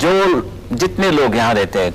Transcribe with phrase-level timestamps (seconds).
[0.00, 1.94] जो जितने लोग यहाँ रहते हैं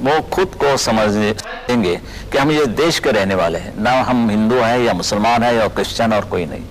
[0.00, 1.94] वो खुद को समझेंगे
[2.32, 5.52] कि हम ये देश के रहने वाले हैं। ना हम हिंदू हैं या मुसलमान हैं
[5.54, 6.62] या क्रिश्चियन और कोई नहीं।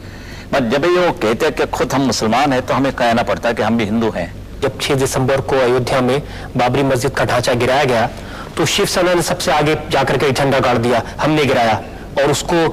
[0.53, 3.49] पर जब ये वो कहते हैं कि खुद हम मुसलमान हैं तो हमें कहना पड़ता
[3.49, 6.21] है कि हम भी हिंदू हैं। जब 6 दिसंबर को अयोध्या में
[6.57, 8.09] बाबरी मस्जिद का ढांचा गिराया गया
[8.57, 11.81] तो शिवसेना ने सबसे आगे जाकर के झंडा गाड़ दिया हमने गिराया।
[12.19, 12.67] और उसको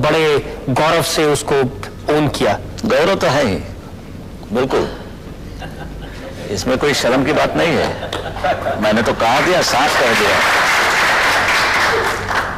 [0.00, 0.26] बड़े
[0.70, 1.54] गौरव से उसको
[2.14, 3.56] ओन किया। गौरव तो है ही।
[4.52, 4.88] बिल्कुल।
[6.50, 10.36] इसमें कोई शर्म की बात नहीं है। मैंने तो कहा दिया साफ़ कह दिया।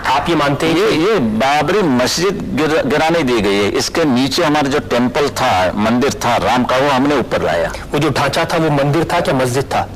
[0.06, 4.44] आप ये मानते हैं ये ये बाबरी मस्जिद गिर, गिराने दी गई है। इसके नीचे
[4.44, 8.44] हमारा जो टेंपल था मंदिर था राम का वो हमने ऊपर लाया। वो जो ढांचा
[8.44, 9.88] था वो मंदिर था क्या मस्जिद था?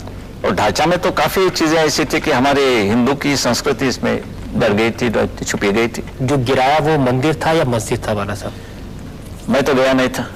[0.44, 4.20] और ढांचा में तो काफ़ी चीज़ें ऐसी थी कि हमारे हिंदू की संस्कृति इसमें
[4.56, 5.10] डर गई थी
[5.44, 8.52] छुपी गई थी। जो गिराया वो मंदिर था या मस्जिद था बाला साहब?
[9.48, 10.26] मैं तो गया नहीं था।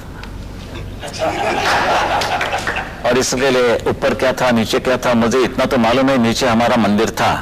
[3.05, 6.47] और इसके लिए ऊपर क्या था नीचे क्या था मुझे इतना तो मालूम है नीचे
[6.47, 7.33] हमारा मंदिर था।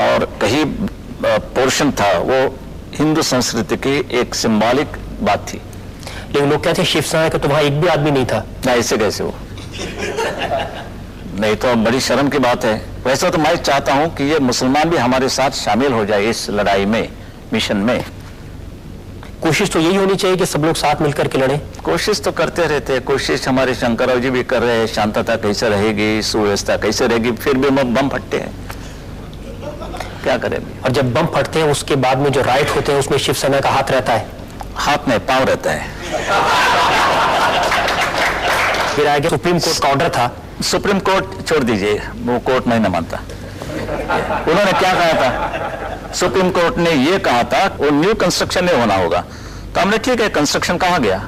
[0.00, 0.64] और कहीं
[1.24, 2.38] पोर्शन था वो
[2.94, 5.60] हिंदू संस्कृति की एक सिंबॉलिक बात थी।
[6.34, 8.96] लेकिन लोग क्या थे शिवसेना का तो वहाँ एक भी आदमी नहीं था। ना ऐसे
[8.98, 9.34] कैसे वो
[11.40, 12.74] नहीं तो बड़ी शर्म की बात है।
[13.06, 16.48] वैसा तो मैं चाहता हूँ कि ये मुसलमान भी हमारे साथ शामिल हो जाए इस
[16.50, 17.08] लड़ाई में
[17.52, 18.04] मिशन में।
[19.42, 22.66] कोशिश तो यही होनी चाहिए कि सब लोग साथ मिलकर के लड़े। कोशिश तो करते
[22.66, 26.22] रहते हैं। कोशिश हमारे शंकरराव जी भी कर रहे हैं। शांतता कैसे रहेगी?
[26.22, 27.32] सुव्यवस्था कैसे रहेगी?
[27.32, 28.52] फिर भी हम बम फटते हैं।
[30.22, 30.58] क्या करें?
[30.84, 33.70] और जब बम फटते हैं उसके बाद में जो राइट होते हैं उसमें शिवसेना का
[33.70, 34.26] हाथ रहता है।
[34.76, 35.90] हाथ में पाँव रहता है।
[38.96, 40.30] फिर आगे सुप्रीम कोर्ट का ऑर्डर था।
[40.62, 43.20] सुप्रीम कोर्ट छोड़ दीजिए। वो कोर्ट नहीं ना मानता।
[44.48, 45.91] उन्होंने क्या कहा था?
[46.14, 49.20] सुप्रीम कोर्ट ने ये कहा था वो न्यू कंस्ट्रक्शन नहीं होना होगा।
[49.74, 51.22] तो हमने ठीक है कंस्ट्रक्शन कहाँ गया?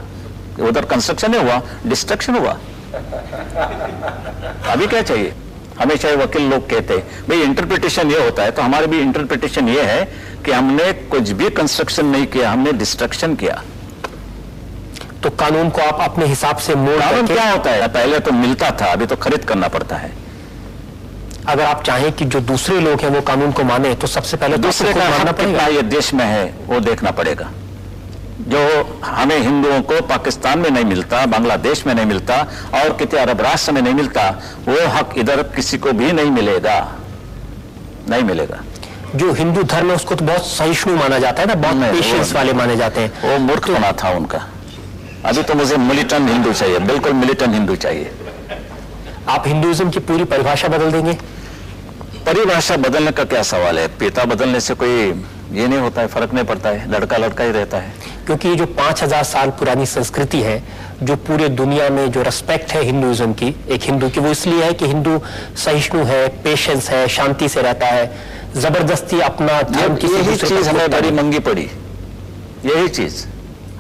[0.61, 2.53] उधर कंस्ट्रक्शन नहीं हुआ डिस्ट्रक्शन हुआ।
[4.73, 5.33] अभी क्या चाहिए?
[5.81, 9.69] हमेशा ये वकील लोग कहते हैं भाई इंटरप्रिटेशन ये होता है। तो हमारे भी इंटरप्रिटेशन
[9.69, 10.05] ये है
[10.45, 13.63] कि हमने कुछ भी कंस्ट्रक्शन नहीं किया हमने डिस्ट्रक्शन किया।
[15.23, 17.89] तो कानून को आप अपने हिसाब से मोड़ कानून क्या होता है?
[17.89, 20.11] पहले तो मिलता था अभी तो खरीद करना पड़ता है।
[21.49, 24.57] अगर आप चाहें कि जो दूसरे लोग हैं वो कानून को माने तो सबसे पहले
[24.57, 27.51] तो दूसरे का मानना कितना पड़ेगा। ये देश में है वो देखना पड़ेगा।
[28.49, 28.61] जो
[29.05, 32.37] हमें हिंदुओं को पाकिस्तान में नहीं मिलता बांग्लादेश में नहीं मिलता
[32.75, 34.29] और किसी अरब राष्ट्र में नहीं मिलता
[34.69, 36.77] वो हक इधर किसी को भी नहीं मिलेगा।
[38.11, 38.63] नहीं मिलेगा।
[39.15, 42.53] जो हिंदू धर्म है उसको तो बहुत सहिष्णु माना जाता है ना बहुत पेशेंस वाले
[42.53, 44.47] माने जाते हैं। वो मूर्ख होना था उनका।
[45.25, 48.11] अभी तो मुझे मिलिटेंट हिंदू चाहिए बिल्कुल मिलिटेंट हिंदू चाहिए।
[49.29, 51.13] आप हिंदुइज्म की पूरी परिभाषा बदल देंगे।
[52.27, 53.87] परिभाषा बदलने का क्या सवाल है?
[53.99, 54.91] पिता बदलने से कोई
[55.53, 57.93] ये नहीं होता है फ़र्क नहीं पड़ता है लड़का लड़का ही रहता है।
[58.27, 60.63] क्योंकि ये जो पाँच हज़ार साल पुरानी संस्कृति है
[61.03, 64.73] जो पूरे दुनिया में जो रेस्पेक्ट है हिंदुइज्म की एक हिंदू की वो इसलिए है
[64.73, 65.21] कि हिंदू
[65.65, 68.07] सहिष्णु है पेशेंस है शांति से रहता है
[68.57, 71.69] ज़बरदस्ती अपना धर्म किसी यही चीज़ हमें बड़ी मंगी पड़ी।
[72.67, 73.25] यही चीज़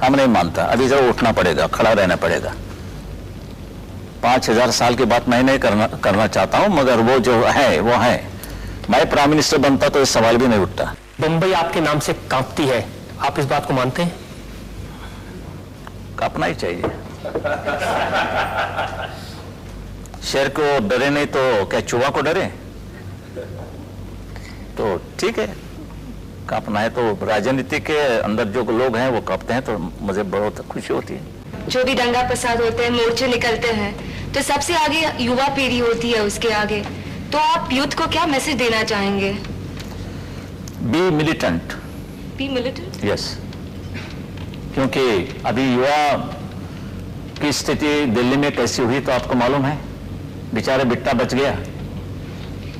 [0.05, 2.53] हम नहीं मानता। अभी ज़रूर उठना पड़ेगा खड़ा रहना पड़ेगा।
[4.25, 7.81] पाँच हज़ार साल की बात मैं नहीं करना करना चाहता हूँ मगर वो जो है
[7.81, 8.17] वो है।
[8.91, 10.85] मैं प्राइम मिनिस्टर बनता तो ये सवाल भी नहीं उठता।
[11.21, 12.85] मुंबई आपके नाम से कांपती है।
[13.21, 14.15] आप इस बात को मानते हैं?
[16.19, 16.83] कांपना ही चाहिए।
[20.25, 22.47] शेर को डरे नहीं तो क्या चूहा को डरे?
[24.79, 25.47] तो ठीक है।
[26.49, 30.67] कांपना है तो राजनीति के अंदर जो लोग हैं वो कांपते हैं तो मुझे बहुत
[30.69, 33.93] खुशी होती है। जो भी दंगा प्रसाद होते हैं मोर्चे निकलते हैं
[34.35, 36.81] तो सबसे आगे युवा पीढ़ी होती है उसके आगे।
[37.33, 39.31] तो आप यूथ को क्या मैसेज देना चाहेंगे?
[40.85, 41.73] Be militant
[42.39, 43.27] be militant yes
[44.75, 45.05] क्योंकि
[45.47, 46.17] अभी युवा
[47.41, 49.79] की स्थिति दिल्ली में कैसी हुई तो आपको मालूम है।
[50.55, 51.53] बेचारे बिट्टा बच गया।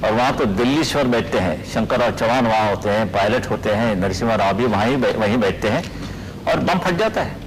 [0.05, 4.37] और वहाँ तो दिल्लीश्वर बैठते हैं। शंकरराव चौहान वहाँ होते हैं पायलट होते हैं नरसिम्हा
[4.37, 5.85] राव भी वहीं वहीं बैठते हैं।
[6.45, 7.44] और बम फट जाता है।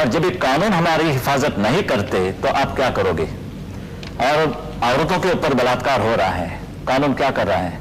[0.00, 3.24] और जब ये कानून हमारी हिफाजत नहीं करते तो आप क्या करोगे?
[4.20, 4.36] और
[4.84, 7.78] औरतों के ऊपर बलात्कार हो रहा है। कानून क्या कर रहा है?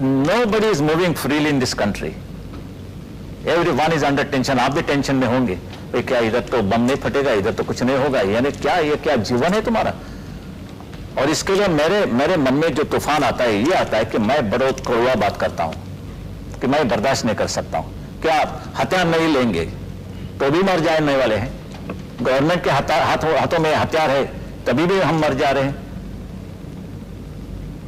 [0.46, 2.12] Nobody is moving freely in this country
[3.72, 5.54] everyone is under tension आप भी टेंशन में होंगे।
[5.92, 8.96] भाई क्या, इधर तो बम नहीं फटेगा, इधर तो कुछ नहीं होगा। यानी क्या, ये
[8.98, 9.92] क्या जीवन है तुम्हारा?
[11.18, 14.18] और इसके लिए मेरे मेरे मन में जो तूफ़ान आता है, ये आता है कि
[14.20, 15.74] मैं बड़ो कड़वा बात करता हूँ,
[16.60, 19.68] कि मैं बर्दाश्त नहीं कर सकता हूँ। क्या आप हथियार नहीं लेंगे?
[20.40, 21.50] तो भी मर जाने वाले हैं।
[22.22, 24.24] गवर्नमेंट के हाथा- हाथों हाथों में हथियार है
[24.66, 25.84] तभी भी हम मर जा रहे हैं।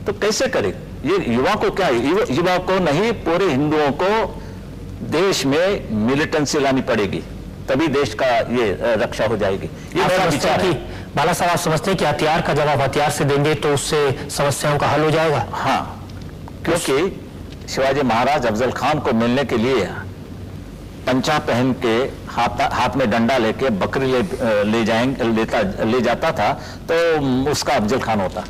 [0.06, 0.72] तो कैसे करें?
[1.04, 4.10] ये युवा को क्या युवा युवा को नहीं पूरे हिंदुओं को
[5.10, 7.22] देश में मिलिटेंसी लानी पड़ेगी
[7.68, 9.66] तभी देश का ये रक्षा हो जाएगी।
[9.98, 10.72] ये मेरा विचार है
[11.16, 14.78] बाला साहब आप समझते हैं कि हथियार का जवाब हथियार से देंगे तो उससे समस्याओं
[14.78, 15.46] का हल हो जाएगा?
[15.52, 15.80] हाँ
[16.64, 17.20] क्योंकि
[17.74, 19.84] शिवाजी महाराज अफजल खान को मिलने के लिए
[21.06, 21.96] पंचा पहन के
[22.38, 24.22] हाथ हाथ में डंडा लेके बकरी ले
[24.64, 26.52] ले जाएँगे लेता ले जाता था
[26.90, 26.94] तो
[27.50, 28.44] उसका अफजल खान होता।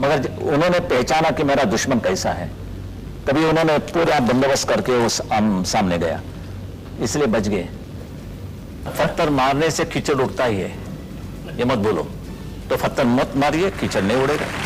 [0.00, 2.48] मगर उन्होंने पहचाना कि मेरा दुश्मन कैसा है।
[3.26, 6.20] तभी उन्होंने पूरा बंदोबस्त करके उस सामने गया।
[7.02, 7.68] इसलिए बच गए।
[8.88, 10.70] पत्थर मारने से कीचड़ उड़ता ही है।
[11.58, 12.06] ये मत बोलो।
[12.70, 14.46] तो पत्थर मत मारिए, कीचड़ नहीं उड़ेगा।